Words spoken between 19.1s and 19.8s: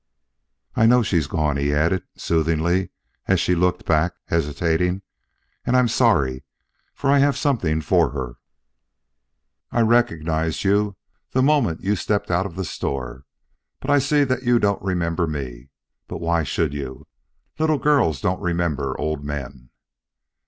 men."